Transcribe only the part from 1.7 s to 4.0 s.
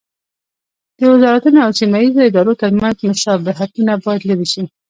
سیمه ییزو ادارو ترمنځ مشابهتونه